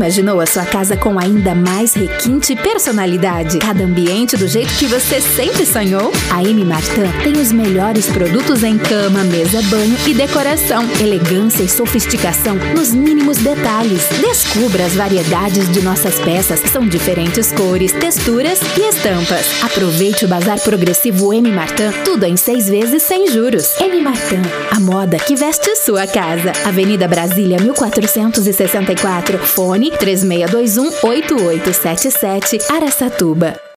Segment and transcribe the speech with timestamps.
[0.00, 3.58] imaginou a sua casa com ainda mais requinte e personalidade?
[3.58, 6.10] Cada ambiente do jeito que você sempre sonhou?
[6.30, 10.88] A M Martin tem os melhores produtos em cama, mesa, banho e decoração.
[10.98, 14.08] Elegância e sofisticação nos mínimos detalhes.
[14.22, 16.60] Descubra as variedades de nossas peças.
[16.72, 19.62] São diferentes cores, texturas e estampas.
[19.62, 23.78] Aproveite o bazar progressivo M Martin, tudo em seis vezes sem juros.
[23.78, 24.40] M Martin,
[24.74, 26.52] a moda que veste sua casa.
[26.64, 29.38] Avenida Brasília, 1464.
[29.40, 33.60] Fone 3621 8877 Araçatuba.